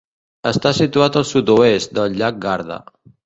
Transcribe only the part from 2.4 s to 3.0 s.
Garda.